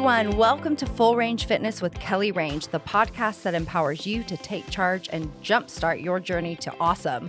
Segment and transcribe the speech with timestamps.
[0.00, 0.38] everyone.
[0.38, 4.66] Welcome to Full Range Fitness with Kelly Range, the podcast that empowers you to take
[4.70, 7.28] charge and jumpstart your journey to awesome.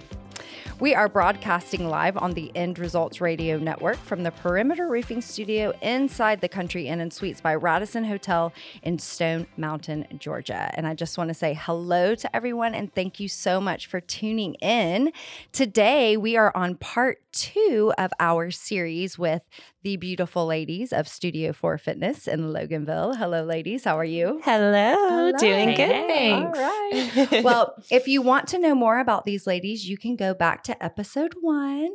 [0.79, 5.73] We are broadcasting live on the End Results Radio Network from the Perimeter Roofing Studio
[5.82, 10.71] inside the Country Inn and Suites by Radisson Hotel in Stone Mountain, Georgia.
[10.74, 14.00] And I just want to say hello to everyone and thank you so much for
[14.00, 15.11] tuning in.
[15.51, 19.42] Today, we are on part two of our series with
[19.84, 23.18] the beautiful ladies of Studio 4 Fitness in Loganville.
[23.18, 23.84] Hello, ladies.
[23.84, 24.42] How are you?
[24.44, 24.96] Hello.
[24.96, 25.32] Hello.
[25.38, 26.07] Doing good.
[26.07, 26.57] Thanks.
[26.57, 27.44] All right.
[27.44, 30.84] well, if you want to know more about these ladies, you can go back to
[30.84, 31.92] episode one.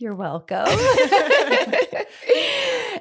[0.00, 0.66] You're welcome.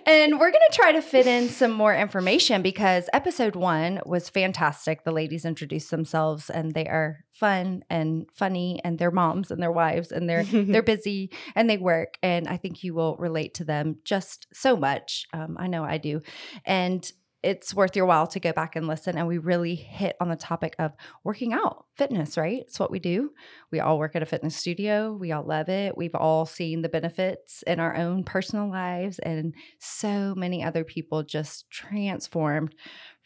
[0.05, 4.27] and we're going to try to fit in some more information because episode one was
[4.27, 5.05] fantastic.
[5.05, 9.71] The ladies introduced themselves and they are fun and funny and they're moms and their
[9.71, 13.63] wives and they're they're busy and they work and I think you will relate to
[13.63, 15.25] them just so much.
[15.31, 16.19] Um, I know I do.
[16.65, 17.09] And
[17.41, 19.17] it's worth your while to go back and listen.
[19.17, 20.91] And we really hit on the topic of
[21.23, 22.61] working out, fitness, right?
[22.61, 23.31] It's what we do.
[23.71, 25.13] We all work at a fitness studio.
[25.13, 25.97] We all love it.
[25.97, 31.23] We've all seen the benefits in our own personal lives, and so many other people
[31.23, 32.75] just transformed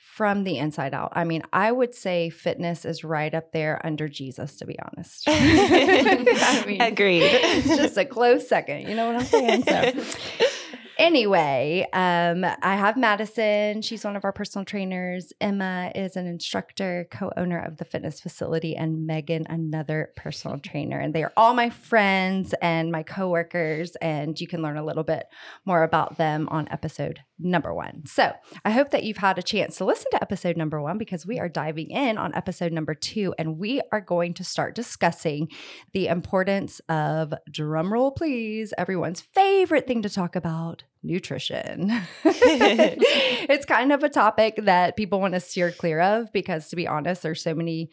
[0.04, 1.14] from the inside out.
[1.14, 5.24] I mean, I would say fitness is right up there under Jesus, to be honest.
[5.28, 7.24] I mean, Agreed.
[7.24, 8.88] It's just a close second.
[8.88, 9.64] You know what I'm saying?
[9.64, 10.46] So,
[11.04, 13.82] Anyway, um, I have Madison.
[13.82, 15.34] She's one of our personal trainers.
[15.42, 20.98] Emma is an instructor, co owner of the fitness facility, and Megan, another personal trainer.
[20.98, 23.98] And they are all my friends and my coworkers.
[23.98, 25.26] And you can learn a little bit
[25.66, 28.06] more about them on episode number one.
[28.06, 28.32] So
[28.64, 31.38] I hope that you've had a chance to listen to episode number one because we
[31.38, 33.36] are diving in on episode number two.
[33.38, 35.50] And we are going to start discussing
[35.92, 41.92] the importance of, drumroll please, everyone's favorite thing to talk about nutrition.
[42.24, 46.88] it's kind of a topic that people want to steer clear of because, to be
[46.88, 47.90] honest, there's so many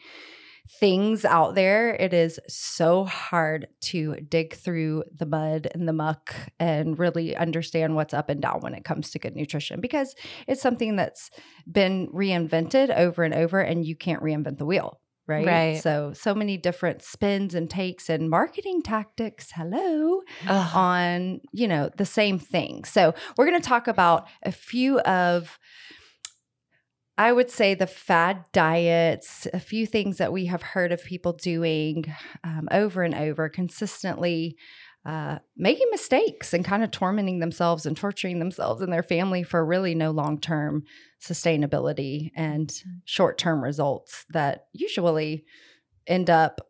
[0.79, 1.95] things out there.
[1.95, 7.95] It is so hard to dig through the mud and the muck and really understand
[7.95, 10.15] what's up and down when it comes to good nutrition because
[10.47, 11.31] it's something that's
[11.69, 15.45] been reinvented over and over, and you can't reinvent the wheel right?
[15.45, 15.81] Right.
[15.81, 19.51] So so many different spins and takes and marketing tactics.
[19.55, 20.75] Hello, Ugh.
[20.75, 22.83] on you know the same thing.
[22.83, 25.57] So we're going to talk about a few of.
[27.17, 31.33] I would say the fad diets, a few things that we have heard of people
[31.33, 32.05] doing
[32.43, 34.57] um, over and over consistently
[35.05, 39.65] uh, making mistakes and kind of tormenting themselves and torturing themselves and their family for
[39.65, 40.83] really no long term
[41.21, 42.89] sustainability and mm-hmm.
[43.05, 45.45] short term results that usually
[46.07, 46.61] end up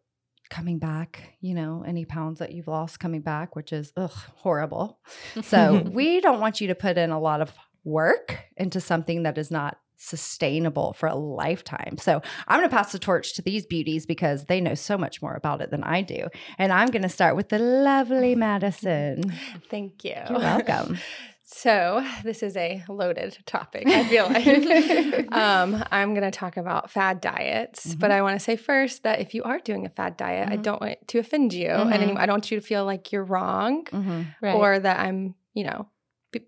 [0.50, 5.00] coming back, you know, any pounds that you've lost coming back, which is ugh, horrible.
[5.44, 7.54] So, we don't want you to put in a lot of
[7.84, 11.96] work into something that is not sustainable for a lifetime.
[12.00, 15.22] So I'm going to pass the torch to these beauties because they know so much
[15.22, 16.28] more about it than I do.
[16.58, 19.32] And I'm going to start with the lovely Madison.
[19.70, 20.16] Thank you.
[20.28, 20.98] You're welcome.
[21.54, 25.32] So, this is a loaded topic, I feel like.
[25.34, 28.00] um, I'm going to talk about fad diets, mm-hmm.
[28.00, 30.54] but I want to say first that if you are doing a fad diet, mm-hmm.
[30.54, 31.70] I don't want to offend you.
[31.70, 31.94] Mm-hmm.
[31.94, 34.24] And I don't want you to feel like you're wrong mm-hmm.
[34.42, 34.56] right.
[34.56, 35.88] or that I'm, you know,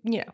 [0.04, 0.32] you know,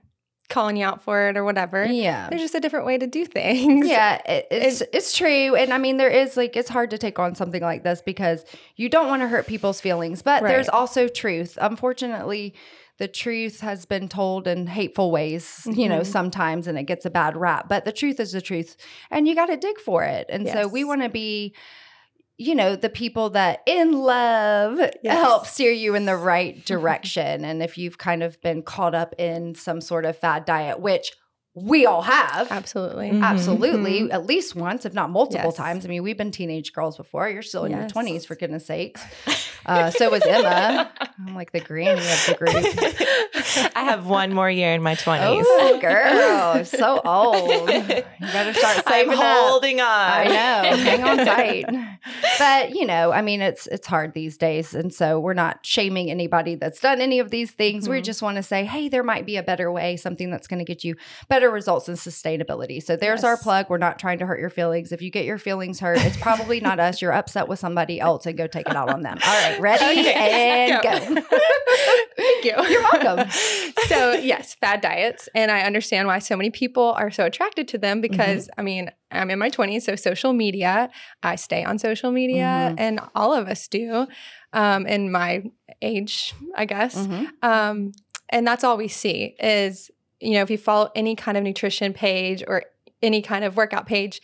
[0.51, 1.85] calling you out for it or whatever.
[1.85, 2.29] Yeah.
[2.29, 3.87] There's just a different way to do things.
[3.89, 5.55] Yeah, it, it's it's, it's true.
[5.55, 8.45] And I mean there is like it's hard to take on something like this because
[8.77, 10.51] you don't want to hurt people's feelings, but right.
[10.51, 11.57] there's also truth.
[11.61, 12.55] Unfortunately,
[13.01, 16.13] the truth has been told in hateful ways, you know, mm-hmm.
[16.13, 18.77] sometimes and it gets a bad rap, but the truth is the truth
[19.11, 20.27] and you got to dig for it.
[20.29, 20.55] And yes.
[20.55, 21.55] so we want to be
[22.37, 25.19] you know, the people that in love yes.
[25.19, 27.45] help steer you in the right direction.
[27.45, 31.13] and if you've kind of been caught up in some sort of fad diet, which
[31.63, 32.51] we all have.
[32.51, 33.11] Absolutely.
[33.11, 33.25] Mm-hmm.
[33.25, 34.01] Absolutely.
[34.01, 34.13] Mm-hmm.
[34.13, 35.57] At least once, if not multiple yes.
[35.57, 35.85] times.
[35.85, 37.29] I mean, we've been teenage girls before.
[37.29, 37.95] You're still in yes.
[37.95, 39.03] your 20s, for goodness sakes.
[39.67, 40.91] Uh, so was Emma.
[41.27, 43.75] I'm like the granny of the group.
[43.77, 45.43] I have one more year in my 20s.
[45.47, 46.65] Oh, girl.
[46.65, 47.71] so old.
[47.71, 49.89] You better start saving I'm holding up.
[49.89, 49.93] on.
[49.93, 50.77] I know.
[50.77, 51.65] Hang on tight.
[52.39, 54.75] But, you know, I mean, it's it's hard these days.
[54.75, 57.85] And so we're not shaming anybody that's done any of these things.
[57.85, 57.93] Mm-hmm.
[57.93, 60.61] We just want to say, hey, there might be a better way, something that's going
[60.61, 60.97] to get you
[61.29, 62.83] better results and sustainability.
[62.83, 63.25] So there's yes.
[63.25, 63.67] our plug.
[63.69, 64.93] We're not trying to hurt your feelings.
[64.93, 67.01] If you get your feelings hurt, it's probably not us.
[67.03, 69.19] You're upset with somebody else and go take it out on them.
[69.25, 70.71] All right, ready okay.
[70.71, 70.91] and go.
[70.91, 71.23] go.
[72.17, 72.55] Thank you.
[72.69, 73.31] You're welcome.
[73.87, 75.29] so, yes, fad diets.
[75.35, 78.61] And I understand why so many people are so attracted to them because, mm-hmm.
[78.61, 80.91] I mean, I'm in my 20s, so social media,
[81.23, 82.75] I stay on social media, mm-hmm.
[82.79, 84.07] and all of us do
[84.53, 85.45] um, in my
[85.83, 86.97] age, I guess.
[86.97, 87.25] Mm-hmm.
[87.43, 87.93] Um,
[88.29, 91.93] and that's all we see is you know, if you follow any kind of nutrition
[91.93, 92.63] page or
[93.03, 94.21] any kind of workout page,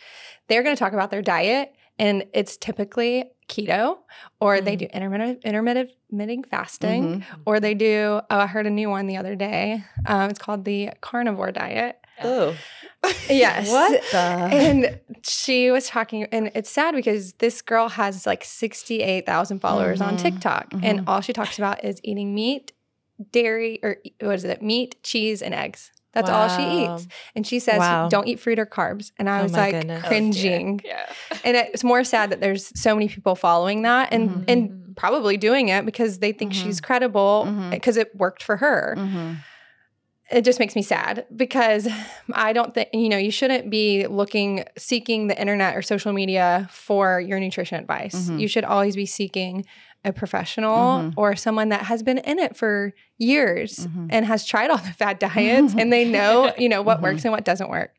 [0.47, 3.97] they're going to talk about their diet and it's typically keto
[4.39, 4.79] or they Mhm.
[4.79, 7.23] do intermittent intermittent fasting Mhm.
[7.45, 10.65] or they do oh i heard a new one the other day um, it's called
[10.65, 12.55] the carnivore diet Oh.
[13.29, 14.17] yes What the?
[14.17, 20.15] and she was talking and it's sad because this girl has like 68,000 followers on
[20.17, 20.21] Mhm.
[20.21, 21.03] TikTok and Mhm.
[21.07, 22.73] all she talks about is eating meat,
[23.31, 24.61] dairy or what is it?
[24.61, 25.91] Meat, cheese and eggs.
[26.13, 27.07] That's all she eats.
[27.35, 28.09] And she says Wow.
[28.09, 29.11] don't eat fruit or carbs.
[29.19, 30.01] And I Oh was my like goodness.
[30.03, 30.81] Oh, cringing.
[30.83, 31.05] Yeah.
[31.43, 34.43] and it's more sad that there's so many people following that and Mhm.
[34.47, 36.63] and probably doing it because they think Mhm.
[36.63, 39.37] she's credible because it worked for her Mhm.
[40.31, 41.87] it just makes me sad because
[42.33, 46.67] I don't think, you know, you shouldn't be looking, seeking the internet or social media
[46.69, 48.13] for your nutrition advice.
[48.29, 48.39] Mhm.
[48.41, 49.65] You should always be seeking
[50.07, 51.13] a professional Mhm.
[51.17, 54.07] or someone that has been in it for years Mhm.
[54.11, 57.03] and has tried all the fad diets and they know, you know, what Mhm.
[57.03, 57.93] works and what doesn't work.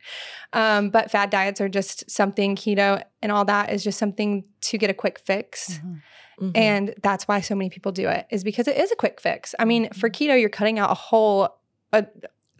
[0.52, 4.78] Um, but fad diets are just something, keto and all that is just something to
[4.78, 5.78] get a quick fix.
[5.84, 6.00] Mhm.
[6.40, 6.52] Mhm.
[6.56, 9.54] And that's why so many people do it is because it is a quick fix.
[9.58, 11.54] I mean, for keto, you're cutting out a whole
[11.92, 12.06] a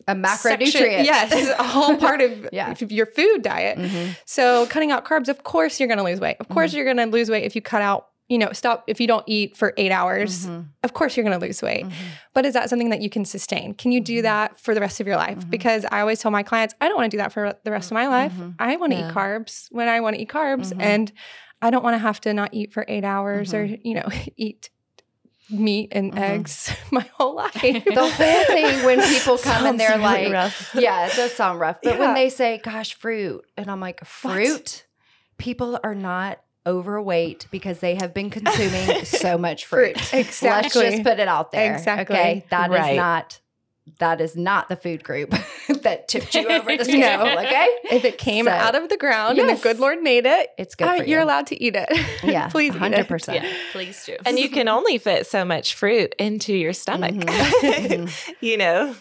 [0.07, 0.73] A macronutrient.
[0.73, 2.75] section- Yes, a whole part of Yeah.
[2.89, 3.79] your food diet.
[4.25, 6.37] So cutting out carbs, of course you're going to lose weight.
[6.41, 9.01] Of course you're going to lose weight if you cut out, you know, stop if
[9.01, 10.47] you don't eat for 8 hours.
[10.47, 10.67] Mhm.
[10.83, 11.87] Of course you're going to lose weight.
[11.87, 11.93] Mhm.
[12.35, 13.73] But is that something that you can sustain?
[13.75, 14.23] Can you do Mhm.
[14.23, 15.39] that for the rest of your life?
[15.39, 15.51] Mhm.
[15.51, 17.91] Because I always tell my clients, I don't want to do that for the rest
[17.91, 18.33] of my life.
[18.33, 18.55] Mhm.
[18.59, 19.09] I want to Yeah.
[19.09, 20.83] eat carbs when I want to eat carbs Mhm.
[20.83, 21.13] and
[21.63, 24.69] I don't want to have to not eat for 8 hours or, you know, eat
[25.51, 26.19] meat and Mhm.
[26.21, 27.55] eggs my whole life.
[27.55, 30.71] The whole thing when people come and they're really like, rough.
[30.75, 31.79] yeah, it does sound rough.
[31.83, 34.85] But when they say, gosh, fruit, and I'm like, fruit,
[35.39, 39.99] people are not overweight because they have been consuming so much fruit.
[39.99, 40.91] Fruit, Let's exactly.
[40.91, 41.75] just put it out there.
[41.75, 42.15] Exactly.
[42.17, 42.45] Okay.
[42.51, 42.97] that is Right.
[42.97, 43.41] not
[44.01, 45.31] that is not the food group
[45.83, 47.25] that tipped you over the scale.
[47.25, 47.39] No.
[47.39, 47.69] Okay.
[47.91, 50.75] If it came So- out of the ground and the good Lord made it, It's
[50.75, 51.89] good uh, for you're allowed to eat it.
[52.23, 52.49] Yeah.
[52.49, 53.09] please eat it.
[53.09, 53.35] 100%.
[53.35, 53.51] Yeah.
[53.73, 54.17] Please do.
[54.27, 57.15] And you can only fit so much fruit into your stomach.
[57.15, 58.35] Mhm.
[58.43, 58.95] you know,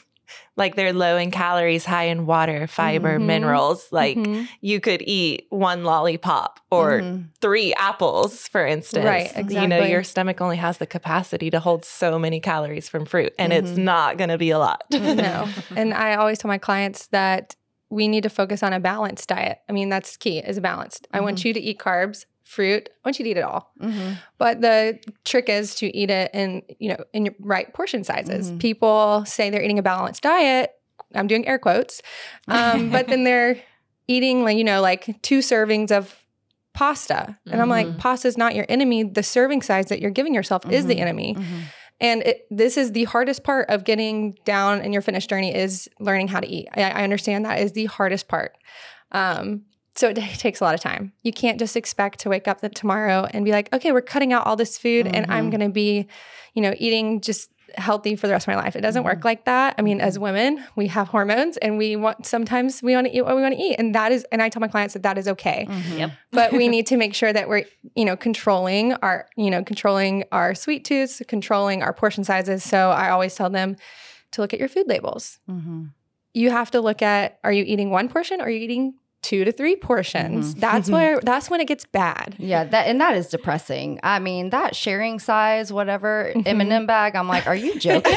[0.58, 3.26] like they're low in calories, high in water, fiber, Mhm.
[3.26, 3.88] minerals.
[3.92, 4.48] Like Mhm.
[4.60, 7.26] you could eat one lollipop or Mhm.
[7.40, 9.06] three apples, for instance.
[9.06, 9.62] Right, exactly.
[9.62, 13.34] You know, your stomach only has the capacity to hold so many calories from fruit,
[13.40, 13.78] and it's Mhm.
[13.78, 14.84] not going to be a lot.
[14.92, 15.48] no.
[15.76, 17.56] And I always tell my clients that
[17.90, 19.60] we need to focus on a balanced diet.
[19.70, 21.08] I mean, that's key is balanced.
[21.14, 22.90] I want you to eat carbs, fruit.
[22.90, 23.72] I want you to eat it all.
[23.82, 24.18] Mhm.
[24.38, 28.52] But the trick is to eat it in, you know, in your right portion sizes.
[28.52, 28.60] Mhm.
[28.60, 30.72] People say they're eating a balanced diet.
[31.14, 32.02] I'm doing air quotes.
[32.48, 33.58] Um, but then they're
[34.08, 36.16] eating like, you know, like two servings of
[36.74, 37.38] pasta.
[37.52, 37.98] And I'm like, Mhm.
[37.98, 39.04] pasta is not your enemy.
[39.04, 41.02] The serving size that you're giving yourself is the Mhm.
[41.02, 41.36] enemy.
[41.36, 41.44] Mhm.
[42.00, 45.90] And it, this is the hardest part of getting down in your fitness journey is
[46.00, 46.68] learning how to eat.
[46.76, 48.56] I, I understand that is the hardest part.
[49.12, 49.64] Um,
[49.98, 50.16] so it
[50.46, 51.12] takes a lot of time.
[51.24, 54.32] You can't just expect to wake up the, tomorrow and be like, okay, we're cutting
[54.34, 55.52] out all this food and I'm Mhm.
[55.52, 56.08] going to be,
[56.54, 58.76] you know, eating just healthy for the rest of my life.
[58.78, 59.76] It doesn't work like that.
[59.78, 63.24] I mean, as women, we have hormones and we want sometimes we want to eat
[63.24, 63.76] what we want to eat.
[63.78, 65.98] And that is and I tell my clients that that is okay Mhm.
[65.98, 66.12] Yep.
[66.32, 67.66] but we need to make sure that we're
[67.96, 72.92] you know controlling our you know controlling our sweet tooths controlling our portion sizes so
[72.92, 73.76] i always tell them
[74.32, 75.90] to look at your food labels Mhm.
[76.34, 78.94] you have to look at are you eating one portion or are you eating
[79.24, 80.60] two to three portions Mhm.
[80.60, 84.00] that's where that's when it gets bad Yeah, that and that is depressing.
[84.04, 86.44] I mean, that sharing size, whatever Mhm.
[86.48, 87.16] M&M bag.
[87.16, 88.14] I'm like, are you joking?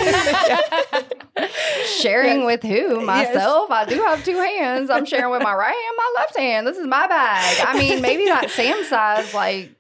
[2.01, 2.47] sharing Yes.
[2.47, 2.97] with who?
[2.99, 3.07] Yes.
[3.07, 3.71] Myself.
[3.71, 4.91] I do have two hands.
[4.91, 6.67] I'm sharing with my right hand, my left hand.
[6.67, 7.65] This is my bag.
[7.67, 9.71] I mean, maybe that Sam size, like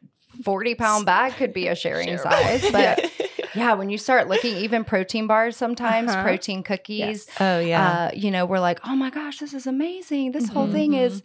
[0.44, 2.22] 40 pound bag, could be a sharing Shareable.
[2.22, 2.70] size.
[2.70, 6.22] But yeah, when you start looking, even protein bars sometimes, Uh-huh.
[6.22, 7.26] protein cookies.
[7.40, 8.06] oh yeah.
[8.06, 10.32] Uh, you know, we're like, oh my gosh, this is amazing.
[10.32, 11.00] This whole thing Mhm.
[11.02, 11.22] is,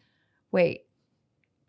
[0.51, 0.84] wait,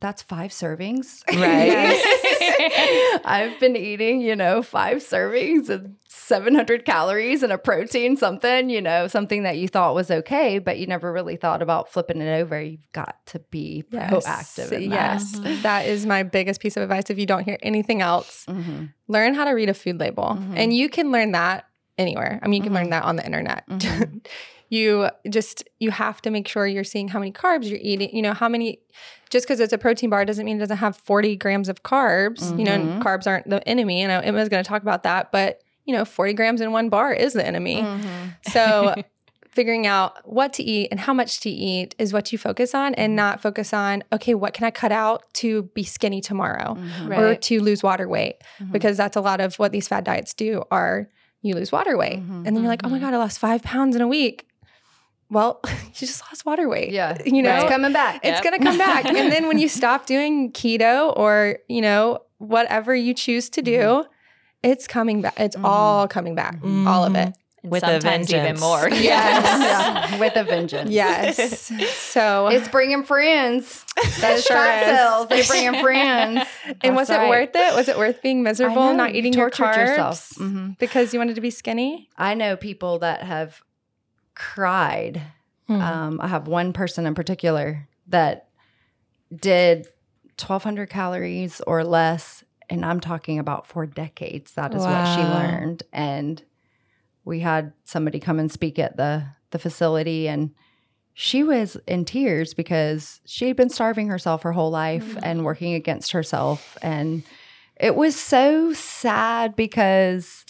[0.07, 1.23] that's five servings.
[1.35, 3.21] Right.
[3.25, 8.81] I've been eating, you know, five servings of 700 calories and a protein something, you
[8.81, 12.33] know, something that you thought was okay, but you never really thought about flipping it
[12.41, 12.61] over.
[12.63, 14.95] You've got to be proactive in that.
[14.97, 18.93] yes that is my biggest piece of advice if you don't hear anything else Mhm.
[19.09, 20.55] learn how to read a food label Mhm.
[20.57, 21.67] and you can learn that
[21.99, 24.25] anywhere i mean you can learn that on the internet Mhm.
[24.69, 28.23] you just you have to make sure you're seeing how many carbs you're eating you
[28.23, 28.79] know how many
[29.31, 32.57] just because it's a protein bar doesn't mean it doesn't have 40 grams of carbs
[32.59, 33.03] you know and Mhm.
[33.03, 36.05] carbs aren't the enemy you know emma's going to talk about that but you know
[36.05, 38.35] 40 grams in one bar is the enemy Mhm.
[38.53, 38.95] so
[39.51, 42.93] figuring out what to eat and how much to eat is what you focus on
[42.95, 47.09] and not focus on okay what can i cut out to be skinny tomorrow Mhm.
[47.09, 47.19] Right.
[47.21, 48.73] or to lose water weight Mhm.
[48.73, 51.09] because that's a lot of what these fad diets do are
[51.43, 52.47] you lose water weight Mhm.
[52.47, 54.47] and then you're like oh my god i lost five pounds in a week
[55.31, 56.91] well, you just lost water weight.
[56.93, 57.17] Yeah.
[57.25, 58.17] You know, It's coming back.
[58.23, 58.43] it's Yep.
[58.45, 59.05] going to come back.
[59.07, 64.05] and then when you stop doing keto or, you know, whatever you choose to do,
[64.63, 65.35] it's coming back.
[65.39, 65.65] It's Mhm.
[65.65, 66.59] all coming back.
[66.65, 67.35] All of it.
[67.63, 68.89] And With a sometimes even more.
[68.89, 69.03] Yes.
[69.03, 70.89] yeah, with a vengeance.
[70.91, 71.73] Yes.
[71.97, 73.85] So, It's bringing friends.
[74.21, 74.89] Those sure fat is.
[74.97, 76.43] cells, they bringing friends.
[76.83, 77.75] and was That's it worth it?
[77.75, 80.29] Was it worth being miserable, know, not you eating your tortured carbs yourself.
[80.39, 80.79] Mhm.
[80.79, 82.09] because you wanted to be skinny?
[82.17, 83.61] I know people that have
[84.37, 85.21] cried.
[85.67, 85.81] Hmm.
[85.81, 88.51] Um, I have one person in particular that
[89.35, 89.87] did
[90.39, 92.45] 1,200 calories or less.
[92.69, 94.53] And I'm talking about for decades.
[94.53, 95.83] That is what she learned.
[95.93, 96.43] And
[97.25, 100.53] we had somebody come and speak at the, the facility, and
[101.15, 105.75] she was in tears because she had been starving herself her whole life and working
[105.75, 106.77] against herself.
[106.83, 107.23] And
[107.77, 110.45] it was so sad because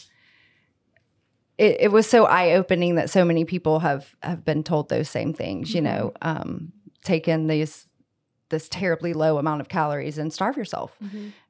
[1.59, 5.09] it, it was so eye opening that so many people have have been told those
[5.09, 5.75] same things.
[5.75, 6.73] You know, um,
[7.05, 7.87] taken these
[8.49, 10.97] this terribly low amount of calories and starve yourself,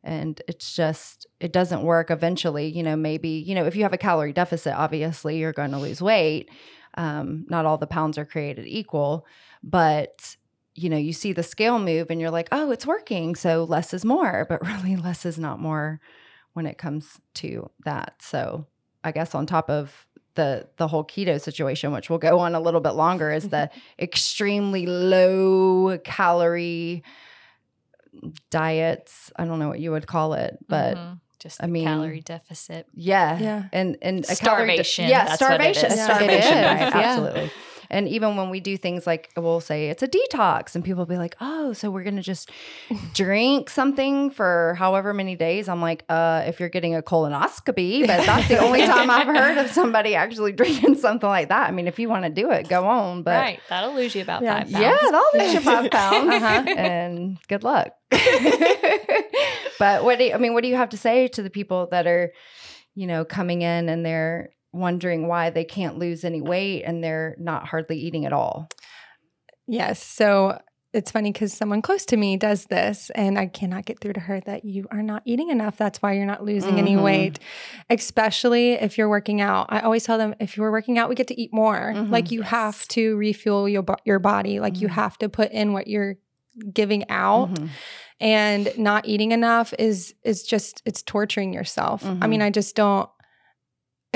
[0.04, 2.10] and it's just it doesn't work.
[2.10, 5.72] Eventually, you know, maybe you know if you have a calorie deficit, obviously you're going
[5.72, 6.50] to lose weight.
[6.94, 9.26] Um, not all the pounds are created equal,
[9.62, 10.36] but
[10.74, 13.92] you know you see the scale move and you're like, oh, it's working, so less
[13.92, 14.46] is more.
[14.48, 16.00] But really, less is not more
[16.52, 18.22] when it comes to that.
[18.22, 18.66] So
[19.06, 22.60] I guess on top of the the whole keto situation, which will go on a
[22.60, 27.02] little bit longer, is the extremely low calorie
[28.50, 29.32] diets.
[29.36, 31.20] I don't know what you would call it, but Mhm.
[31.38, 32.86] just I mean- calorie deficit.
[32.94, 33.62] yeah, Yeah.
[33.72, 36.02] and and a calorie de- Starvation, yeah, that's starvation, is.
[36.04, 36.94] starvation, Starvation, right?
[36.96, 37.50] absolutely.
[37.90, 41.06] And even when we do things like we'll say it's a detox, and people will
[41.06, 42.50] be like, "Oh, so we're gonna just
[43.14, 48.24] drink something for however many days?" I'm like, "Uh, if you're getting a colonoscopy, but
[48.26, 51.68] that's the only time I've heard of somebody actually drinking something like that.
[51.68, 53.60] I mean, if you want to do it, go on, but right.
[53.68, 54.62] That'll lose you about Yeah.
[54.64, 54.82] five pounds.
[54.82, 56.64] yeah, that'll lose you five pounds, Uh-huh.
[56.76, 57.92] and good luck.
[59.78, 60.54] but what do you, I mean?
[60.54, 62.32] What do you have to say to the people that are,
[62.94, 67.36] you know, coming in and they're wondering why they can't lose any weight and they're
[67.38, 68.68] not hardly eating at all?
[69.66, 70.02] Yes.
[70.02, 70.60] So
[70.92, 74.20] it's funny because someone close to me does this, and I cannot get through to
[74.20, 75.76] her that you are not eating enough.
[75.76, 77.02] That's why you're not losing any Mhm.
[77.02, 77.38] weight,
[77.90, 79.66] especially if you're working out.
[79.68, 81.92] I always tell them if you're working out, we get to eat more.
[81.94, 82.10] Mhm.
[82.10, 84.60] Like you have to refuel your your body.
[84.60, 84.92] Like you Mhm.
[84.92, 86.16] have to put in what you're
[86.72, 87.68] giving out Mhm.
[88.20, 92.04] and not eating enough is is just it's torturing yourself.
[92.06, 92.28] I Mhm.
[92.28, 93.10] mean, I just don't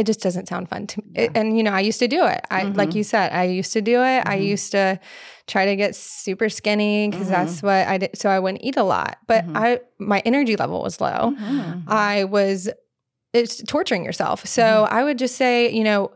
[0.00, 1.06] it just doesn't sound fun to me.
[1.14, 1.28] Yeah.
[1.34, 2.40] and you know, I used to do it.
[2.50, 2.94] I like Mhm.
[2.98, 4.20] you said, I used to do it.
[4.26, 4.44] I Mhm.
[4.54, 4.98] used to
[5.46, 7.36] try to get super skinny because Mhm.
[7.36, 9.18] that's what I did so I wouldn't eat a lot.
[9.26, 9.56] But Mhm.
[9.56, 11.34] I my energy level was low.
[11.38, 11.84] Mhm.
[11.86, 12.68] I was
[13.32, 14.44] it's torturing yourself.
[14.46, 14.94] So Mm-hmm.
[14.98, 16.10] I would just say, you know,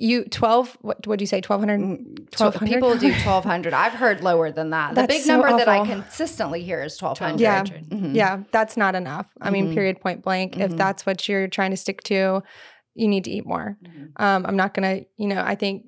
[0.00, 2.74] you 12 what would you say 1200 Mm, tw- 1200?
[2.76, 3.74] People do 1200.
[3.74, 4.94] I've heard lower than that.
[4.94, 7.40] The big so number that I consistently hear is 1200.
[7.42, 7.64] Yeah.
[7.64, 8.14] Mhm.
[8.14, 9.26] Yeah, that's not enough.
[9.40, 9.74] I mean, Mhm.
[9.74, 10.56] period, point blank.
[10.56, 10.76] If Mhm.
[10.76, 12.42] that's what you're trying to stick to,
[12.98, 13.76] you need to eat more.
[13.84, 14.12] Mhm.
[14.16, 15.84] Um, I'm not gonna, you know, I think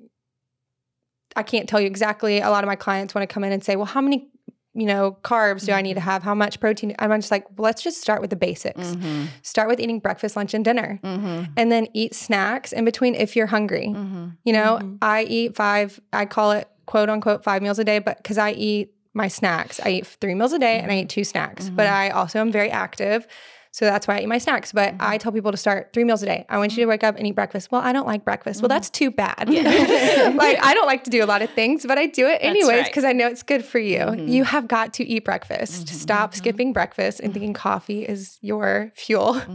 [1.35, 2.39] I can't tell you exactly.
[2.39, 4.27] A lot of my clients want to come in and say, well, how many,
[4.73, 6.03] you know, carbs do I need to Mhm.
[6.03, 6.23] have?
[6.23, 6.93] How much protein?
[6.99, 8.79] I'm just like, well, let's just start with the basics.
[8.95, 9.27] Mhm.
[9.41, 10.99] Start with eating breakfast, lunch, and dinner.
[11.03, 11.49] Mhm.
[11.55, 13.87] And then eat snacks in between if you're hungry.
[13.95, 14.35] Mhm.
[14.43, 14.97] You know.
[15.01, 18.51] I eat five, I call it quote unquote five meals a day, but because I
[18.51, 21.69] eat my snacks, I eat three meals a day and I eat two snacks.
[21.69, 21.87] But.
[21.87, 23.25] I also am very active.
[23.73, 24.71] So that's why I eat my snacks.
[24.73, 25.01] But Mm-hmm.
[25.01, 26.45] I tell people to start three meals a day.
[26.49, 27.71] I want you to wake up and eat breakfast.
[27.71, 28.61] Well, I don't like breakfast.
[28.61, 28.75] Well, Mm-hmm.
[28.75, 29.45] that's too bad.
[29.49, 30.33] Yeah.
[30.35, 32.67] like, I don't like to do a lot of things, but I do it anyways
[32.67, 32.85] right.
[32.85, 33.99] because I know it's good for you.
[33.99, 34.27] Mhm.
[34.29, 35.87] You have got to eat breakfast.
[35.87, 35.93] Mhm.
[35.93, 39.41] Stop skipping breakfast and thinking coffee is your fuel.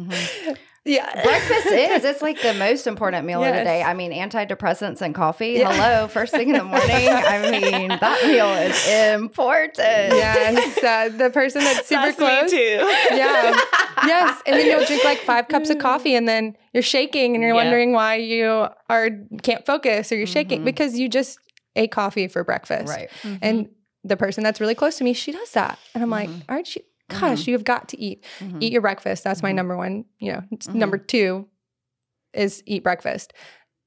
[0.86, 1.22] Yeah.
[1.22, 2.04] Breakfast is.
[2.04, 3.82] It's like the most important meal of the day.
[3.82, 5.54] I mean, antidepressants and coffee.
[5.54, 5.72] Yeah.
[5.72, 6.88] Hello, first thing in the morning.
[6.90, 8.88] I mean, that meal is
[9.20, 9.76] important.
[10.14, 10.78] Yes.
[10.82, 12.50] Uh, the person that's super That's close.
[12.50, 12.56] too.
[12.56, 13.60] Yeah.
[14.06, 14.40] yes.
[14.46, 17.54] And then you'll drink like five cups of coffee and then you're shaking and you're
[17.54, 17.62] Yeah.
[17.64, 19.10] wondering why you are
[19.42, 20.64] can't focus or you're shaking Mhm.
[20.66, 21.38] because you just
[21.74, 22.88] ate coffee for breakfast.
[22.88, 23.10] Right.
[23.42, 23.68] And
[24.04, 25.78] the person that's really close to me, she does that.
[25.94, 26.42] And I'm like, Mhm.
[26.48, 28.24] aren't you gosh, you've got to eat.
[28.40, 28.62] Mhm.
[28.62, 29.24] Eat your breakfast.
[29.24, 29.56] That's my Mhm.
[29.56, 30.42] number one, you know.
[30.54, 30.74] Mhm.
[30.74, 31.46] Number two
[32.32, 33.32] is eat breakfast.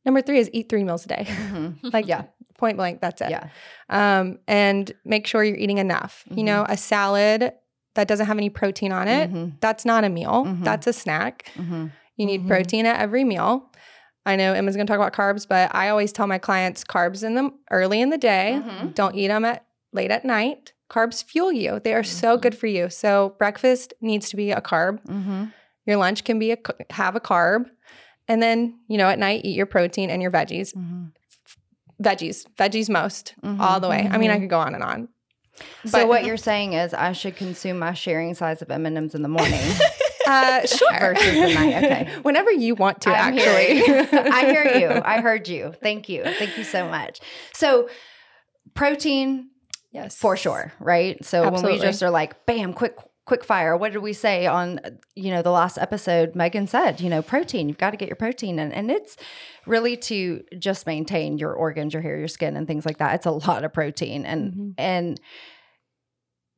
[0.05, 1.25] Number three is eat three meals a day.
[1.27, 1.75] Mhm.
[1.93, 2.23] like Yeah.
[2.57, 3.29] point blank, that's it.
[3.29, 3.47] Yeah.
[3.89, 6.23] Um, and make sure you're eating enough.
[6.29, 7.53] You know, a salad
[7.95, 10.45] that doesn't have any protein on it, that's not a meal.
[10.61, 11.51] That's a snack.
[11.57, 13.71] You need protein at every meal.
[14.25, 17.23] I know Emma's going to talk about carbs, but I always tell my clients carbs
[17.23, 18.61] in them early in the day.
[18.63, 18.93] Mhm.
[18.93, 20.73] Don't eat them at late at night.
[20.89, 21.79] Carbs fuel you.
[21.83, 22.41] They are so Mm-hmm.
[22.41, 22.89] good for you.
[22.89, 25.03] So breakfast needs to be a carb.
[25.05, 25.53] Mhm.
[25.85, 26.57] Your lunch can be a
[26.91, 27.65] have a carb,
[28.27, 30.73] and then you know at night eat your protein and your veggies.
[30.75, 31.11] Mhm.
[32.01, 33.59] veggies, veggies most, Mhm.
[33.59, 34.07] all the way.
[34.09, 35.09] I mean, I could go on and on.
[35.85, 39.21] So But- what you're saying is I should consume my sharing size of M&Ms in
[39.21, 39.59] the morning
[40.25, 40.97] Uh, sure.
[40.97, 41.83] versus the night.
[41.83, 42.09] Okay.
[42.21, 43.81] Whenever you want to, I'm actually.
[44.31, 45.01] I hear you.
[45.03, 45.73] I heard you.
[45.83, 46.23] Thank you.
[46.23, 47.19] Thank you so much.
[47.53, 47.89] So
[48.73, 49.49] protein
[49.91, 50.15] yes.
[50.15, 51.23] for sure, right?
[51.23, 53.77] So when we just are like, bam, quick, quick fire.
[53.77, 54.79] What did we say on,
[55.15, 56.35] you know, the last episode?
[56.35, 57.69] Megan said, you know, protein.
[57.69, 59.17] You've got to get your protein And, and it's
[59.67, 63.15] really to just maintain your organs, your hair, your skin, and things like that.
[63.15, 64.73] It's a lot of protein, and Mhm.
[64.77, 65.21] and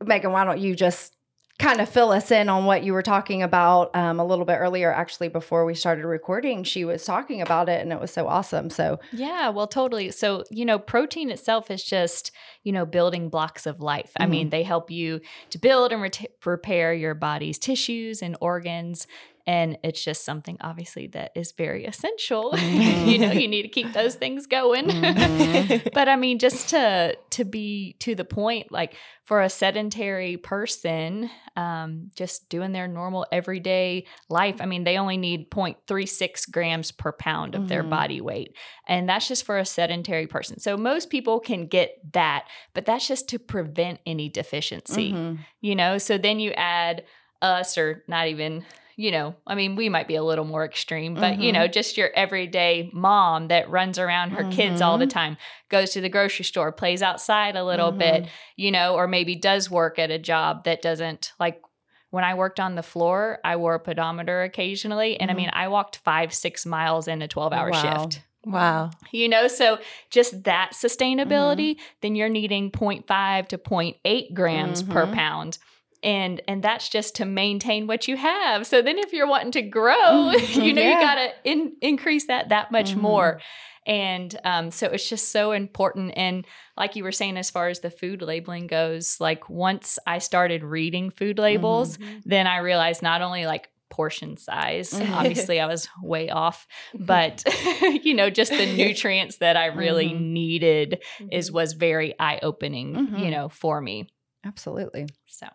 [0.04, 1.14] Megan, why don't you just
[1.62, 4.56] kind of fill us in on what you were talking about um, a little bit
[4.56, 4.91] earlier?
[4.91, 8.70] Actually, before we started recording, she was talking about it, and it was so awesome.
[8.70, 10.12] So Yeah, well, totally.
[10.12, 12.32] So, you know, protein itself is just,
[12.63, 14.12] you know, building blocks of life.
[14.20, 19.08] I mean, they help you to build and ret- repair your body's tissues and organs.
[19.48, 22.55] And it's just something, obviously, that is very essential.
[22.71, 24.88] you know, you need to keep those things going.
[24.88, 25.91] Mhm.
[25.93, 31.29] but I mean, just to to be to the point, like for a sedentary person,
[31.55, 34.57] um, just doing their normal everyday life.
[34.60, 37.89] I mean, they only need 0.36 grams per pound of their Mhm.
[37.89, 38.55] body weight.
[38.88, 40.60] And that's just for a sedentary person.
[40.60, 45.39] So most people can get that, but that's just to prevent any deficiency, mhm.
[45.62, 45.98] you know?
[45.98, 47.03] So then you add
[47.41, 51.15] us, or not even, you know, I mean, we might be a little more extreme,
[51.15, 51.53] but you Mhm.
[51.53, 55.38] know, just your everyday mom that runs around her kids all the time,
[55.69, 59.69] goes to the grocery store, plays outside a little bit, you know, or maybe does
[59.71, 61.62] work at a job that doesn't like
[62.10, 65.17] when I worked on the floor, I wore a pedometer occasionally.
[65.19, 67.81] And I mean, I walked five, six miles in a 12 hour Wow.
[67.81, 68.21] shift.
[68.45, 68.89] Wow.
[69.12, 69.77] You know, so
[70.10, 71.81] just that sustainability, Mm-hmm.
[72.01, 75.13] then you're needing 0.5 to 0.8 grams per Mhm.
[75.13, 75.57] pound.
[76.03, 78.65] And and that's just to maintain what you have.
[78.65, 80.93] So then if you're wanting to grow, you know, Yeah.
[80.93, 83.02] you got to in, increase that that much Mhm.
[83.02, 83.41] more.
[83.88, 86.13] And um, so it's just so important.
[86.15, 86.45] And
[86.78, 90.63] like you were saying, as far as the food labeling goes, like once I started
[90.63, 96.30] reading food labels, then I realized not only like portion size, obviously I was way
[96.30, 97.43] off, but
[98.04, 100.21] you know, just the nutrients that I really Mhm.
[100.32, 103.19] needed is was very eye opening, Mhm.
[103.23, 104.08] you know, for me.
[104.45, 105.08] Absolutely.
[105.26, 105.47] So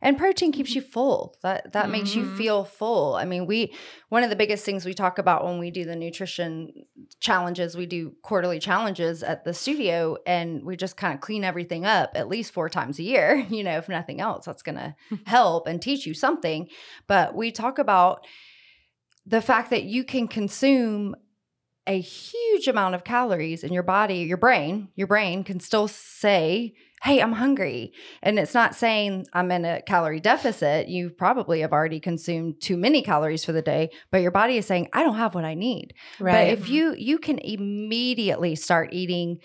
[0.00, 1.36] And protein keeps you full.
[1.42, 2.36] That that makes you Mhm.
[2.36, 3.14] feel full.
[3.14, 3.74] I mean, we
[4.08, 6.72] one of the biggest things we talk about when we do the nutrition
[7.20, 11.84] challenges, we do quarterly challenges at the studio and we just kind of clean everything
[11.84, 14.46] up at least four times a year, you know, if nothing else.
[14.46, 14.94] That's going to
[15.26, 16.68] help and teach you something.
[17.06, 18.26] But we talk about
[19.26, 21.14] the fact that you can consume
[21.86, 26.74] a huge amount of calories in your body, your brain, your brain can still say,
[27.02, 27.92] Hey, I'm hungry.
[28.22, 30.86] And it's not saying I'm in a calorie deficit.
[30.86, 34.66] You probably have already consumed too many calories for the day, but your body is
[34.66, 35.94] saying, I don't have what I need.
[36.20, 36.32] Right.
[36.32, 36.72] But if mm-hmm.
[36.72, 39.40] you you can immediately start eating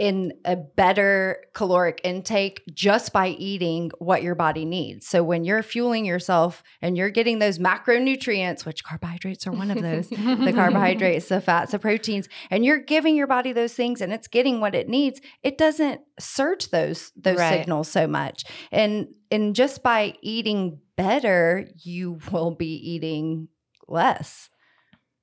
[0.00, 5.06] in a better caloric intake just by eating what your body needs.
[5.06, 9.82] So when you're fueling yourself and you're getting those macronutrients, which carbohydrates are one of
[9.82, 14.10] those, the carbohydrates, the fats, the proteins, and you're giving your body those things and
[14.10, 17.60] it's getting what it needs, it doesn't search those those Right.
[17.60, 18.44] signals so much.
[18.72, 23.48] And and just by eating better, you will be eating
[23.86, 24.48] less.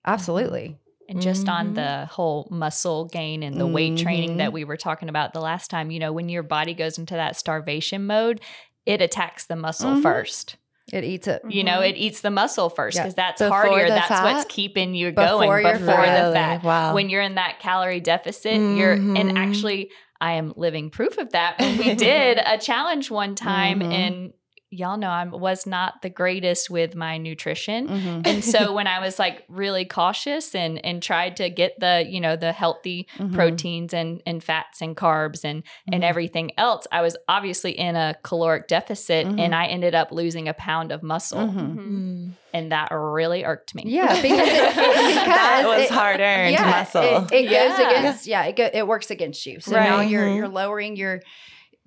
[0.06, 0.78] Absolutely.
[1.10, 1.76] And just on Mhm.
[1.76, 5.70] the whole muscle gain and the weight training that we were talking about the last
[5.70, 8.42] time, you know, when your body goes into that starvation mode,
[8.86, 10.02] it attacks the muscle Mhm.
[10.04, 10.56] first.
[10.94, 11.42] It eats it.
[11.50, 11.90] You know, Mhm.
[11.90, 13.04] it eats the muscle first Yeah.
[13.04, 13.90] because that's Before hardier.
[13.90, 16.64] That's what's keeping you going before the fat.
[16.64, 16.94] Wow.
[16.94, 19.38] When you're in that calorie deficit, you're and Mhm.
[19.38, 19.90] actually
[20.20, 21.60] I am living proof of that.
[21.60, 24.32] When we did a challenge one time Mhm.
[24.72, 27.88] And y'all know I was not the greatest with my nutrition.
[27.88, 28.28] Mhm.
[28.28, 32.20] And so when I was like really cautious and and tried to get the, you
[32.20, 33.34] know, the healthy Mhm.
[33.34, 36.08] proteins and and fats and carbs and and Mhm.
[36.08, 40.54] everything else, I was obviously in a caloric deficit and I ended up losing a
[40.54, 41.40] pound of muscle.
[41.48, 41.76] Mhm.
[41.78, 42.32] Mm.
[42.54, 43.84] And that really irked me.
[43.86, 47.02] Yeah, because it, that was it- hard earned yeah, muscle.
[47.04, 47.90] It, it goes Yeah.
[48.00, 49.60] against yeah, it go, it works against you.
[49.60, 51.22] So now you're you're lowering your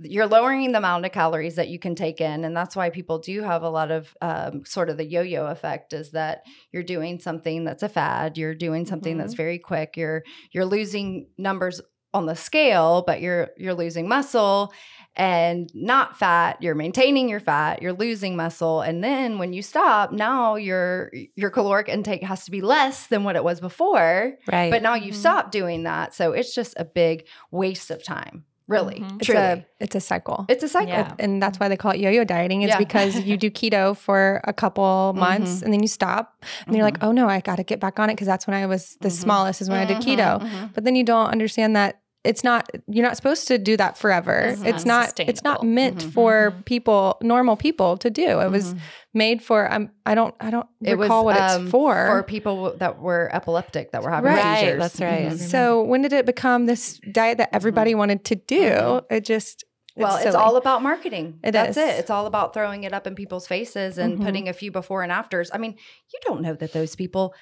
[0.02, 3.18] you're lowering the amount of calories that you can take in, and that's why people
[3.18, 5.92] do have a lot of um, sort of the yo-yo effect.
[5.92, 10.22] Is that you're doing something that's a fad, you're doing something that's very quick, you're
[10.52, 11.80] you're losing numbers
[12.12, 14.72] on the scale, but you're you're losing muscle
[15.16, 20.12] and not fat you're maintaining your fat you're losing muscle and then when you stop
[20.12, 24.70] now your your caloric intake has to be less than what it was before right.
[24.70, 25.18] but now you've Mhm.
[25.18, 29.16] stopped doing that so it's just a big waste of time Really, Mhm.
[29.18, 30.46] It's truly, a it's a cycle.
[30.48, 30.90] it's a cycle.
[30.94, 31.12] Yeah.
[31.18, 32.78] and that's why they call it yo-yo dieting is Yeah.
[32.78, 35.62] because you do keto for a couple months Mhm.
[35.64, 36.24] and then you stop
[36.66, 38.66] and you're like oh no i gotta get back on it because that's when i
[38.66, 39.22] was the Mhm.
[39.24, 40.30] smallest is when i did keto
[40.74, 44.40] but then you don't understand that it's not you're not supposed to do that forever
[44.40, 45.64] It's it's not not it's not sustainable.
[45.74, 46.12] meant Mhm.
[46.12, 46.64] for Mhm.
[46.66, 48.78] people normal people to do it was Mhm.
[49.14, 52.22] made for um, i don't i don't It was recall what um, it's for for
[52.22, 54.58] people that were epileptic that were having Right.
[54.60, 54.78] seizures.
[54.80, 55.30] That's right.
[55.32, 55.38] Mhm.
[55.38, 59.64] so when did it become this diet that everybody wanted to do it just
[59.96, 60.36] Well, it's, silly.
[60.36, 61.40] all about marketing.
[61.42, 61.82] It That's is.
[61.82, 61.90] Mm-hmm.
[61.90, 61.98] it.
[62.00, 65.10] It's all about throwing it up in people's faces and putting a few before and
[65.12, 65.50] afters.
[65.52, 65.74] I mean,
[66.12, 67.34] you don't know that those people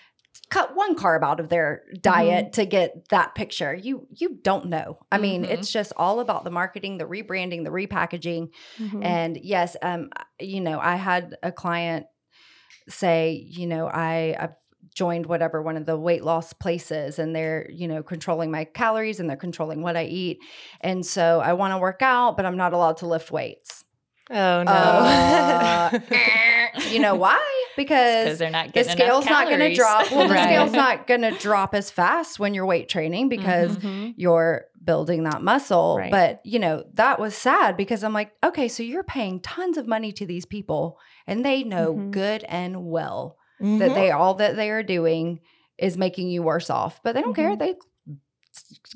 [0.50, 2.50] cut one carb out of their diet Mm-hmm.
[2.52, 3.74] to get that picture.
[3.74, 4.98] You you don't know.
[5.12, 5.50] I mean, Mhm.
[5.50, 8.48] it's just all about the marketing, the rebranding, the repackaging.
[8.78, 9.04] Mhm.
[9.04, 12.06] And yes, um, you know, I had a client
[12.88, 14.54] say, you know, I I've
[14.94, 19.20] joined whatever one of the weight loss places and they're, you know, controlling my calories
[19.20, 20.38] and they're controlling what I eat.
[20.80, 23.84] And so I want to work out, but I'm not allowed to lift weights.
[24.30, 24.72] Oh no.
[24.72, 25.90] Uh,
[26.90, 27.38] you know why?
[27.76, 30.10] because Because they're not the scale's not going to drop.
[30.10, 30.44] Well, the Right.
[30.44, 34.14] scale's not going to drop as fast when you're weight training because Mhm.
[34.16, 35.96] you're building that muscle.
[35.98, 36.10] Right.
[36.10, 39.86] But, you know, that was sad because I'm like, okay, so you're paying tons of
[39.86, 42.10] money to these people and they know Mhm.
[42.10, 43.78] good and well Mhm.
[43.80, 45.40] that they all that they are doing
[45.78, 47.00] is making you worse off.
[47.04, 47.50] But they don't care.
[47.50, 47.58] Mhm.
[47.58, 47.74] They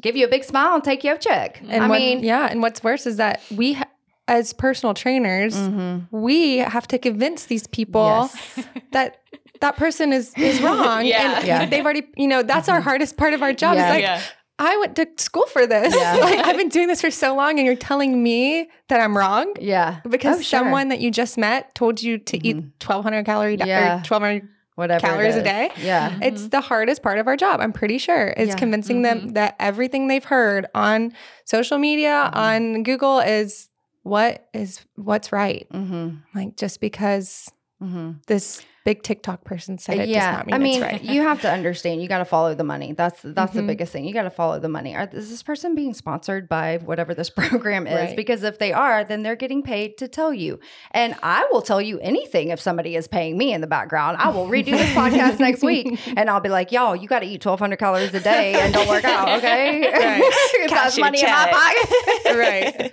[0.01, 1.61] give you a big smile and take your check.
[1.69, 3.85] And I what, mean, yeah, and what's worse is that we, ha-
[4.29, 6.07] as personal trainers, mhm.
[6.11, 8.67] we have to convince these people Yes.
[8.93, 9.19] that
[9.61, 11.05] that person is is wrong.
[11.05, 11.39] Yeah.
[11.39, 11.67] and Yeah.
[11.67, 12.85] they've already, you know, that's our Mhm.
[12.85, 13.77] hardest part of our job.
[13.77, 13.83] Yeah.
[13.87, 14.21] It's like yeah.
[14.59, 15.95] I went to school for this.
[15.95, 16.15] Yeah.
[16.21, 19.55] like I've been doing this for so long, and you're telling me that I'm wrong
[19.61, 20.01] Yeah.
[20.09, 20.59] because Oh, sure.
[20.61, 22.71] someone that you just met told you to eat Mhm.
[22.79, 23.97] 1,200 calorie di- Yeah.
[23.97, 24.49] or 1,200.
[24.75, 25.01] Whatever.
[25.07, 25.71] calories a day?
[25.83, 26.13] Yeah.
[26.23, 27.61] It's the hardest part of our job.
[27.61, 28.57] I'm pretty sure It's Yeah.
[28.57, 31.13] convincing them that everything they've heard on
[31.45, 32.37] social media, Mhm.
[32.39, 33.69] on Google, is
[34.03, 35.67] what is what's right.
[35.73, 36.17] Mm-hmm.
[36.35, 37.51] Like just because
[37.83, 38.13] Mm-hmm.
[38.29, 41.03] this big TikTok person said it does not mean I mean, right.
[41.03, 42.03] you have to understand.
[42.03, 42.93] You got to follow the money.
[42.93, 43.67] That's that's the Mhm.
[43.69, 44.05] biggest thing.
[44.05, 44.95] You got to follow the money.
[44.97, 47.95] Are, is this person being sponsored by whatever this program is?
[47.95, 48.17] Right.
[48.17, 50.59] Because if they are, then they're getting paid to tell you.
[50.91, 54.17] And I will tell you anything if somebody is paying me in the background.
[54.19, 57.27] I will redo this podcast next week, and I'll be like, "Y'all, you got to
[57.27, 59.93] eat twelve hundred calories a day and don't work out, okay?
[59.93, 60.69] Right.
[60.71, 62.91] that's money in my pocket, Right.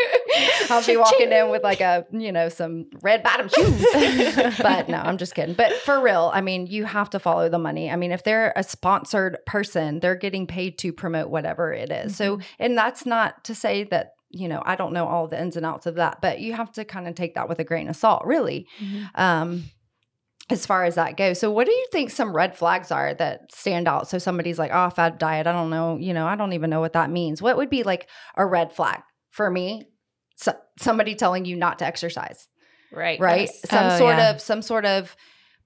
[0.69, 3.85] I'll be walking in with like a, you know, some red bottom shoes.
[4.61, 5.55] but no, I'm just kidding.
[5.55, 7.89] But for real, I mean, you have to follow the money.
[7.91, 12.15] I mean, if they're a sponsored person, they're getting paid to promote whatever it is.
[12.15, 15.57] So, and that's not to say that, you know, I don't know all the ins
[15.57, 17.87] and outs of that, but you have to kind of take that with a grain
[17.89, 18.67] of salt, really.
[19.15, 19.63] Um,
[20.51, 21.39] as far as that goes.
[21.39, 24.07] So, what do you think some red flags are that stand out?
[24.09, 25.45] So, somebody's like, oh, fad diet.
[25.45, 25.97] I don't know.
[25.97, 27.41] You know, I don't even know what that means.
[27.41, 29.85] What would be like a red flag for me?
[30.37, 32.47] So, somebody telling you not to exercise,
[32.91, 33.19] Right.
[33.19, 33.41] right?
[33.47, 33.69] yes.
[33.69, 34.31] Some Oh, sort yeah.
[34.31, 35.15] of, some sort of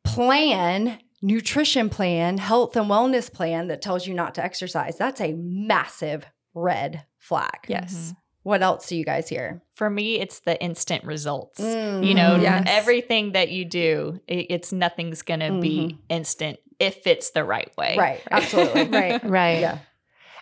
[0.03, 4.97] plan, nutrition plan, health and wellness plan that tells you not to exercise.
[4.97, 7.59] That's a massive red flag.
[7.67, 8.13] yes.
[8.43, 9.61] What else do you guys hear?
[9.73, 11.61] For me, it's the instant results.
[11.61, 12.15] You Mhm.
[12.15, 12.65] know, Yes.
[12.67, 17.71] everything that you do, it, it's nothing's going to be instant if it's the right
[17.77, 17.95] way.
[17.97, 18.19] right?
[18.29, 18.83] Absolutely.
[18.99, 19.23] Right.
[19.39, 19.59] Right.
[19.61, 19.77] Yeah.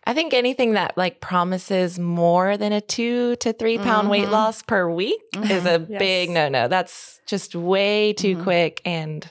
[0.04, 4.32] I think anything that like promises more than a two to three pound weight Mhm.
[4.32, 6.00] loss per week is a Yes.
[6.00, 6.67] big no no.
[6.67, 8.43] That's just way too Mhm.
[8.43, 9.30] quick and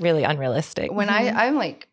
[0.00, 0.92] really unrealistic.
[0.92, 1.12] when Mhm.
[1.34, 1.88] I I'm like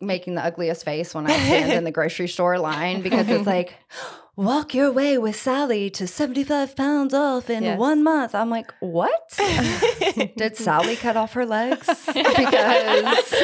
[0.00, 3.74] making the ugliest face when I stand in the grocery store line because it's like
[4.40, 8.34] walk your way with Sally to 75 pounds off in one month.
[8.34, 9.38] I'm like, what?
[10.36, 11.86] Did Sally cut off her legs?
[12.40, 13.34] Because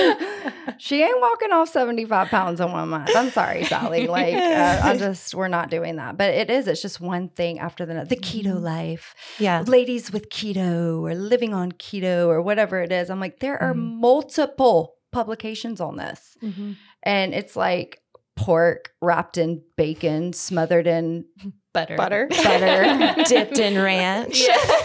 [0.79, 3.11] she ain't walking off 75 pounds in one month.
[3.15, 4.07] I'm sorry, Sally.
[4.17, 6.17] Like, uh, I'm just, we're not doing that.
[6.17, 8.07] But it is, it's just one thing after the.
[8.09, 9.63] The keto life yeah.
[9.67, 13.11] ladies with keto or living on keto or whatever it is.
[13.11, 14.01] I'm like, there are Mhm.
[14.01, 16.37] multiple publications on this.
[16.43, 16.73] Mm-hmm.
[17.03, 18.01] And it's like
[18.37, 21.25] pork wrapped in bacon, smothered in
[21.73, 21.97] Butter.
[21.97, 22.29] Butter.
[22.45, 23.23] butter.
[23.29, 24.43] Dipped in ranch.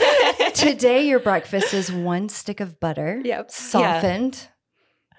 [0.54, 3.52] Today, your breakfast is one stick of butter, Yep.
[3.52, 4.48] softened.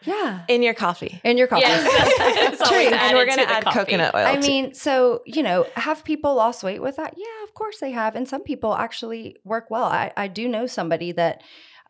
[0.05, 0.42] Yeah.
[0.49, 1.21] In your coffee.
[1.25, 1.62] In your coffee.
[1.62, 2.53] Yes.
[2.53, 3.79] It's always and we're gonna add coffee.
[3.79, 4.27] coconut oil.
[4.27, 4.40] I too.
[4.49, 7.14] mean, so, you know, have people lost weight with that?
[7.16, 8.16] Yeah, of course they have.
[8.16, 9.85] And some people actually work well.
[9.85, 11.42] I, I do know somebody that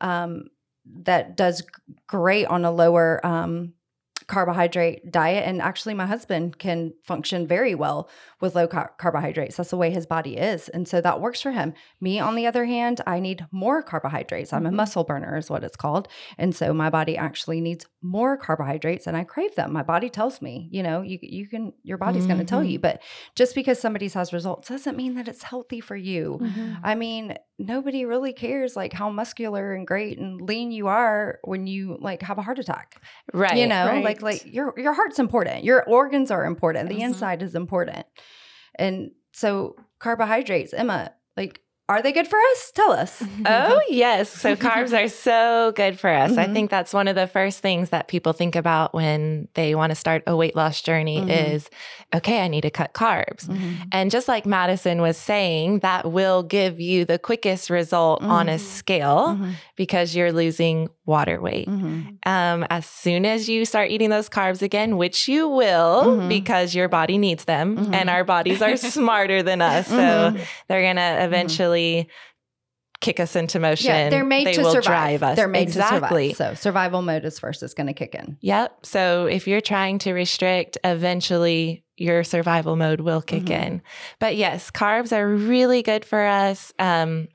[0.03, 0.45] um
[1.05, 1.63] that does
[2.07, 3.73] great on a lower um
[4.33, 5.45] carbohydrate diet.
[5.47, 8.09] And actually, my husband can function very well
[8.41, 9.57] with low car- carbohydrates.
[9.57, 10.69] That's the way his body is.
[10.71, 11.75] And so that works for him.
[12.01, 14.53] Me, on the other hand, I need more carbohydrates.
[14.53, 14.75] I'm a Mhm.
[14.75, 16.09] muscle burner, is what it's called.
[16.39, 19.73] And so my body actually needs more carbohydrates and I crave them.
[19.73, 22.79] My body tells me, you know, you, you can, your body's going to tell you.
[22.79, 23.01] But
[23.37, 26.39] just because somebody has results doesn't mean that it's healthy for you.
[26.43, 26.75] Mm-hmm.
[26.83, 31.67] I mean, nobody really cares like how muscular and great and lean you are when
[31.69, 33.01] you like have a heart attack.
[33.33, 33.57] Right.
[33.57, 34.03] you know, right.
[34.03, 35.65] like like your your heart's important.
[35.65, 36.89] Your organs are important.
[36.89, 37.09] The Mhm.
[37.09, 38.07] inside is important.
[38.77, 41.61] And so carbohydrates, Emma, like
[41.93, 42.73] are they good for us?
[42.75, 43.23] Tell us.
[43.47, 44.29] Oh, yes.
[44.31, 46.37] So carbs are so good for us.
[46.39, 46.53] I Mhm.
[46.55, 49.97] think that's one of the first things that people think about when they want to
[49.97, 51.55] start a weight loss journey Mhm.
[51.55, 51.69] is
[52.15, 53.47] okay, I need to cut carbs.
[53.49, 53.89] Mm-hmm.
[53.91, 58.59] And just like Madison was saying, that will give you the quickest result on a
[58.59, 59.51] scale Mm-hmm.
[59.77, 61.67] because you're losing water weight.
[61.69, 66.89] Um, as soon as you start eating those carbs again, which you will because your
[66.89, 69.87] body needs them and our bodies are smarter than us.
[69.89, 70.35] So
[70.69, 71.82] they're going to eventually
[73.01, 73.91] kick us into motion.
[73.91, 75.19] Yeah, they're made they to will survive.
[75.21, 75.37] drive us.
[75.37, 76.29] They're made exactly.
[76.31, 76.59] to survive.
[76.59, 77.63] So survival mode is first.
[77.63, 78.39] is going to kick in.
[78.41, 78.87] Yep.
[78.87, 83.51] So if you're trying to restrict, eventually your survival mode will kick Mhm.
[83.67, 83.83] in.
[84.21, 86.73] But yes, carbs are really good for us.
[86.79, 87.27] Um,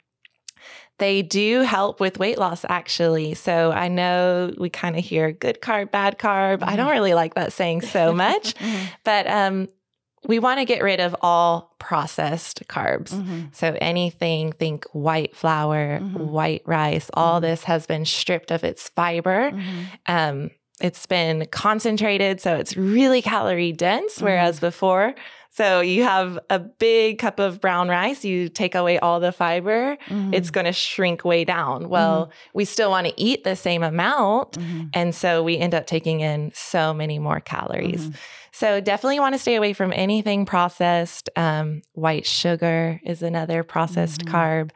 [1.00, 3.36] they do help with weight loss, actually.
[3.36, 6.64] So I know we kind of hear good carb, bad carb.
[6.64, 8.56] I don't really like that saying so much,
[9.04, 9.68] but um,
[10.28, 13.12] we want to get rid of all processed carbs.
[13.14, 13.42] Mm-hmm.
[13.54, 16.18] So anything, think white flour, Mhm.
[16.28, 17.44] white rice, all Mhm.
[17.44, 19.52] this has been stripped of its fiber.
[19.52, 19.82] Mm-hmm.
[20.08, 20.50] Um,
[20.82, 25.16] it's been concentrated, so it's really calorie dense, whereas before,
[25.50, 29.98] so you have a big cup of brown rice, you take away all the fiber,
[30.08, 30.36] Mm-hmm.
[30.36, 31.90] it's going to shrink way down.
[31.90, 34.52] Well, we still want to eat the same amount.
[34.52, 34.84] Mm-hmm.
[34.94, 38.12] And so we end up taking in so many more calories.
[38.52, 41.30] So definitely want to stay away from anything processed.
[41.36, 44.70] Um, white sugar is another processed carb.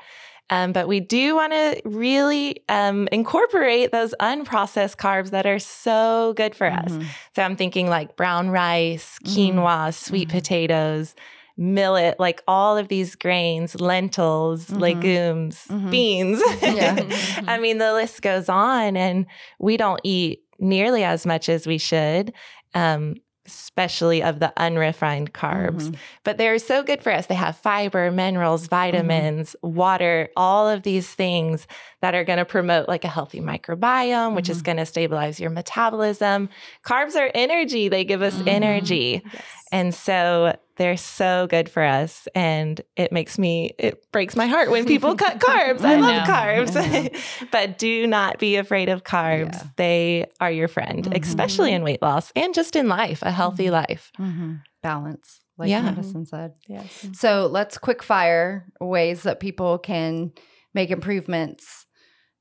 [0.51, 6.33] Um, but we do want to really um, incorporate those unprocessed carbs that are so
[6.35, 6.91] good for us.
[6.91, 7.05] Mhm.
[7.35, 9.53] So I'm thinking like brown rice, Mhm.
[9.55, 10.31] quinoa, sweet Mhm.
[10.31, 11.15] potatoes,
[11.57, 14.79] millet, like all of these grains, lentils, Mhm.
[14.81, 15.89] legumes, Mhm.
[15.89, 16.41] beans.
[16.61, 16.95] Yeah.
[17.47, 19.25] I mean, the list goes on, and
[19.59, 22.33] we don't eat nearly as much as we should.
[22.73, 23.15] Um,
[23.51, 25.89] especially of the unrefined carbs.
[25.89, 25.95] Mhm.
[26.23, 27.25] But they're so good for us.
[27.27, 31.67] They have fiber, minerals, vitamins, water, all of these things
[32.01, 35.49] that are going to promote like a healthy microbiome, which is going to stabilize your
[35.49, 36.49] metabolism.
[36.85, 38.47] Carbs are energy, they give us Mhm.
[38.47, 39.23] energy.
[39.71, 42.27] And so they're so good for us.
[42.33, 45.81] And it makes me, it breaks my heart when people cut carbs.
[45.81, 46.33] I, I love know.
[46.33, 46.73] carbs.
[46.75, 47.11] I
[47.51, 49.53] but do not be afraid of carbs.
[49.53, 49.63] Yeah.
[49.77, 51.21] They are your friend, Mhm.
[51.21, 54.11] especially in weight loss and just in life, a healthy life.
[54.19, 54.61] Mhm.
[54.81, 55.83] Balance, like Yeah.
[55.83, 56.53] Madison said.
[56.67, 57.07] Yes.
[57.13, 60.31] So let's quick fire ways that people can
[60.73, 61.85] make improvements.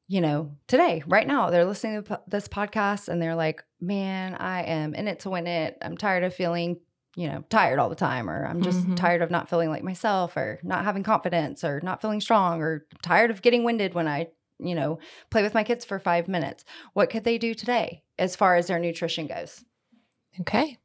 [0.08, 4.62] You know, today, right now, they're listening to this podcast and they're like, man, I
[4.62, 5.76] am in it to win it.
[5.82, 6.80] I'm tired of feeling,
[7.16, 8.96] you know, tired all the time, or I'm just Mhm.
[8.96, 12.86] tired of not feeling like myself, or not having confidence, or not feeling strong, or
[13.02, 14.98] tired of getting winded when I, you know,
[15.30, 16.64] play with my kids for five minutes.
[16.94, 19.64] What could they do today as far as their nutrition goes?
[20.40, 20.78] Okay.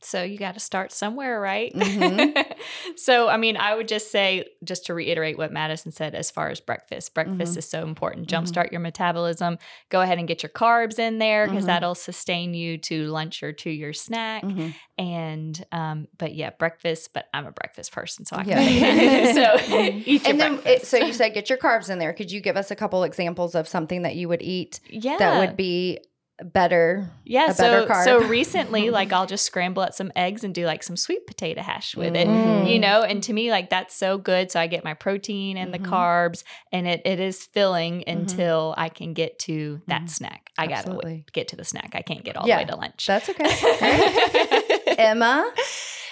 [0.00, 1.72] So you got to start somewhere, right?
[1.74, 2.54] Mhm.
[2.96, 6.50] so, I mean, I would just say, just to reiterate what Madison said as far
[6.50, 7.58] as breakfast, breakfast Mhm.
[7.58, 8.28] is so important.
[8.28, 8.30] Mhm.
[8.44, 9.58] Jumpstart your metabolism.
[9.88, 11.68] Go ahead and get your carbs in there because Mhm.
[11.68, 14.44] that'll sustain you to lunch or to your snack.
[14.44, 14.74] Mhm.
[14.98, 19.32] And, um, but yeah, breakfast, but I'm a breakfast person, so I can Yeah.
[19.58, 19.74] so,
[20.06, 22.40] eat your and then it, so you said get your carbs in there could you
[22.40, 25.16] give us a couple examples of something that you would eat yeah.
[25.18, 25.98] that would be
[26.44, 28.04] better Yeah, a better so carb.
[28.04, 31.62] so recently, like I'll just scramble up some eggs and do like some sweet potato
[31.62, 32.28] hash with it.
[32.28, 32.70] Mhm.
[32.70, 34.50] You know, and to me, like that's so good.
[34.50, 35.82] So I get my protein and Mhm.
[35.82, 38.12] the carbs, and it it is filling Mhm.
[38.12, 40.10] until I can get to that Mhm.
[40.10, 40.50] snack.
[40.56, 41.90] I gotta w- get to the snack.
[41.94, 43.06] I can't get all Yeah, the way to lunch.
[43.06, 43.44] that's okay
[44.98, 45.50] emma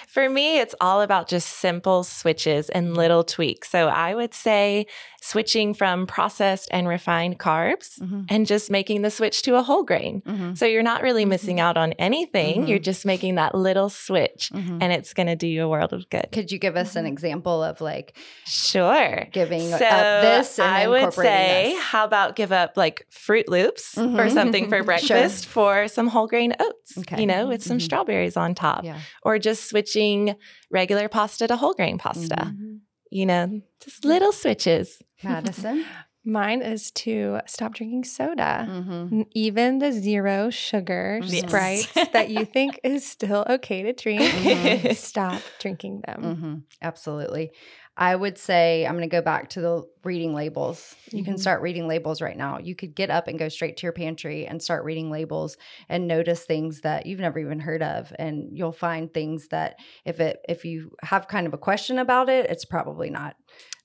[0.09, 3.69] For me, it's all about just simple switches and little tweaks.
[3.69, 4.87] So I would say
[5.27, 8.27] switching from processed and refined carbs Mhm.
[8.29, 10.23] and just making the switch to a whole grain.
[10.27, 10.57] Mhm.
[10.57, 12.69] So you're not really missing out on anything.
[12.69, 14.79] You're just making that little switch Mhm.
[14.81, 16.29] and it's going to do you a world of good.
[16.33, 19.27] could you give us an example of like Sure.
[19.33, 21.83] giving So up this and I would say, this?
[21.83, 24.85] how about give up like Froot Loops or something for Sure.
[24.85, 27.21] breakfast for some whole grain oats, Okay.
[27.21, 30.37] you know, with some strawberries on top, yeah or just switching
[30.71, 32.79] regular pasta to whole grain pasta, Mhm.
[33.11, 34.99] you know, just little switches.
[35.23, 35.85] Madison
[36.29, 38.67] Mine is to stop drinking soda.
[38.69, 39.23] Mm-hmm.
[39.31, 41.47] Even the zero sugar Yes.
[41.47, 44.97] sprites that you think is still okay to drink, Mhm.
[44.97, 46.35] stop drinking them.
[46.37, 47.53] hmm Absolutely.
[47.97, 50.97] I would say I'm going to go back to the reading labels.
[51.13, 51.39] You can Mhm.
[51.41, 52.59] start reading labels right now.
[52.59, 55.57] You could get up and go straight to your pantry and start reading labels
[55.89, 60.19] and notice things that you've never even heard of and you'll find things that if
[60.19, 63.37] it if you have kind of a question about it, it's probably not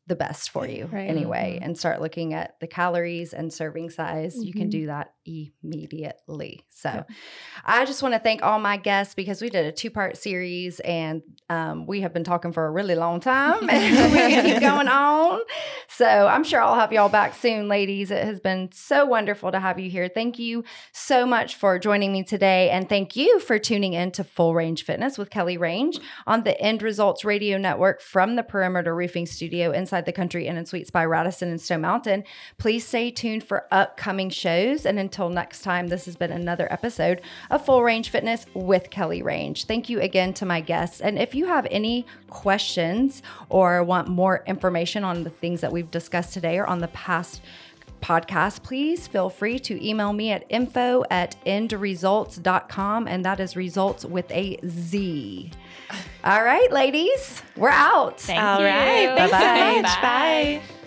[0.08, 1.08] the best for you Right.
[1.10, 4.36] anyway and start looking at the calories and serving size.
[4.44, 4.72] You can Mhm.
[4.72, 6.66] do that immediately.
[6.70, 7.04] So Yeah.
[7.66, 10.80] I just want to thank all my guests because we did a two part series
[10.82, 14.52] and um, we have been talking for a really long time and we're going to
[14.54, 15.40] keep going on.
[15.88, 18.10] So I'm sure I'll have y'all back soon, ladies.
[18.12, 20.08] It has been so wonderful to have you here.
[20.10, 22.70] Thank you so much for joining me today.
[22.70, 26.60] And thank you for tuning in to Full Range Fitness with Kelly Range on the
[26.60, 31.04] End Results Radio Network from the Perimeter Roofing Studio inside the Country and Suites by
[31.04, 32.24] Radisson and Stone Mountain.
[32.58, 34.86] Please stay tuned for upcoming shows.
[34.86, 39.22] And until next time, this has been another episode of Full Range Fitness with Kelly
[39.22, 39.66] Range.
[39.66, 41.02] Thank you again to my guests.
[41.02, 45.92] And if you have any questions or want more information on the things that we've
[45.92, 47.42] discussed today or on the past
[48.02, 53.08] podcast, please feel free to email me at info at endresultz.com.
[53.08, 55.52] And that is results with a Z.
[56.24, 58.20] All right, ladies, we're out.
[58.22, 58.66] Thank All you.
[58.66, 59.16] right.
[59.16, 59.76] Thanks Bye-bye.
[59.76, 60.02] so much.
[60.02, 60.62] Bye.
[60.68, 60.81] Bye.